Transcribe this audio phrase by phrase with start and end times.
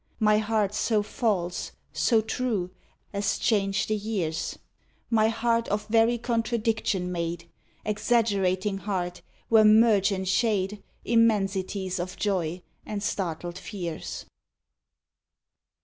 [0.19, 2.71] My heart so false so true
[3.13, 4.57] as change the years,
[5.11, 7.47] My heart of very contradiction made
[7.85, 14.25] Exaggerating heart where merge and shade Immensities of joy and startl'd fears.